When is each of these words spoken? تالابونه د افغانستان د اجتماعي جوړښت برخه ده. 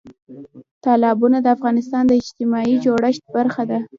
تالابونه 0.83 1.37
د 1.41 1.47
افغانستان 1.55 2.03
د 2.07 2.11
اجتماعي 2.21 2.75
جوړښت 2.85 3.23
برخه 3.35 3.63
ده. 3.69 3.79